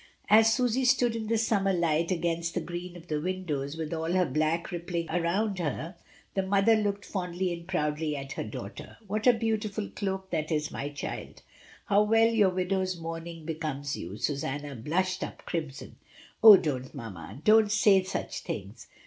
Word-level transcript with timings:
As 0.31 0.51
Susy 0.51 0.83
stood 0.83 1.15
in 1.15 1.27
the 1.27 1.37
summer 1.37 1.71
light, 1.73 2.09
against 2.09 2.55
the 2.55 2.59
green 2.59 2.97
of 2.97 3.05
the 3.07 3.21
windows, 3.21 3.77
with 3.77 3.93
all 3.93 4.13
her 4.13 4.25
black 4.25 4.71
rippling 4.71 5.05
round 5.05 5.59
her, 5.59 5.95
the 6.33 6.41
mother 6.41 6.73
looked 6.75 7.05
fondly 7.05 7.53
and 7.53 7.67
proudly 7.67 8.15
at 8.15 8.31
her 8.31 8.43
daughter. 8.43 8.97
"What 9.05 9.27
a 9.27 9.33
beautiful 9.33 9.85
doak 9.89 10.31
that 10.31 10.51
is, 10.51 10.71
my 10.71 10.89
child, 10.89 11.43
how 11.85 12.01
well 12.01 12.29
your 12.33 12.49
widow's 12.49 12.99
mourning 12.99 13.45
becomes 13.45 13.95
you." 13.95 14.17
Susanna 14.17 14.73
blushed 14.73 15.23
up 15.23 15.45
crimson. 15.45 15.97
0h, 16.41 16.63
don't, 16.63 16.95
mamma, 16.95 17.39
don't 17.43 17.71
say 17.71 18.01
such 18.01 18.39
things." 18.39 18.87